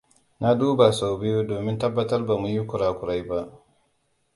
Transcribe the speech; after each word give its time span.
Na 0.41 0.51
duba 0.59 0.87
sau 0.91 1.15
biyu 1.21 1.41
domin 1.47 1.77
tabbatar 1.79 2.21
bamu 2.27 2.47
yi 2.47 2.53
kowani 2.53 2.67
kurakurai 2.69 3.21
ba. 3.29 3.39